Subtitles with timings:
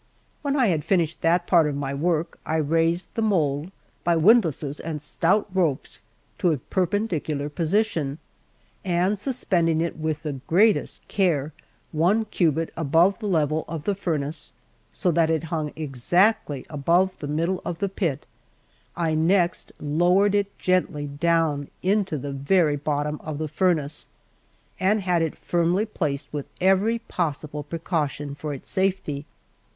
[0.41, 3.71] When I had finished that part of my work, I raised the mould
[4.03, 6.01] by windlasses and stout ropes
[6.39, 8.17] to a perpendicular position,
[8.83, 11.53] and suspending it with the greatest care
[11.91, 14.53] one cubit above the level of the furnace,
[14.91, 18.25] so that it hung exactly above the middle of the pit,
[18.95, 24.07] I next lowered it gently down into the very bottom of the furnace,
[24.79, 29.27] and had it firmly placed with every possible precaution for its safety.